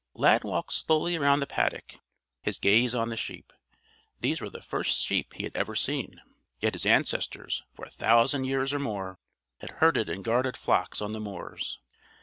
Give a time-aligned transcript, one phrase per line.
[0.15, 1.93] Lad walked slowly around the paddock,
[2.41, 3.53] his gaze on the sheep.
[4.19, 6.23] These were the first sheep he had ever seen.
[6.59, 9.19] Yet his ancestors, for a thousand years or more,
[9.59, 11.77] had herded and guarded flocks on the moors.